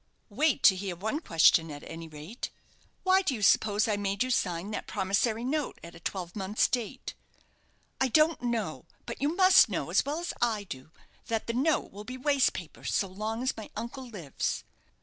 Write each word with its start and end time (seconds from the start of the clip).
"Wait 0.31 0.63
to 0.63 0.75
hear 0.75 0.95
one 0.95 1.19
question, 1.19 1.69
at 1.69 1.83
any 1.85 2.07
rate. 2.07 2.49
Why 3.03 3.21
do 3.21 3.35
you 3.35 3.43
suppose 3.43 3.87
I 3.87 3.97
made 3.97 4.23
you 4.23 4.31
sign 4.31 4.71
that 4.71 4.87
promissory 4.87 5.43
note 5.43 5.77
at 5.83 5.93
a 5.93 5.99
twelvemonth's 5.99 6.67
date?" 6.69 7.13
"I 7.99 8.07
don't 8.07 8.41
know; 8.41 8.87
but 9.05 9.21
you 9.21 9.35
must 9.35 9.69
know, 9.69 9.91
as 9.91 10.03
well 10.03 10.17
as 10.17 10.33
I 10.41 10.63
do, 10.63 10.89
that 11.27 11.45
the 11.45 11.53
note 11.53 11.91
will 11.91 12.03
be 12.03 12.17
waste 12.17 12.53
paper 12.53 12.83
so 12.83 13.07
long 13.09 13.43
as 13.43 13.55
my 13.55 13.69
uncle 13.75 14.09
lives." 14.09 14.63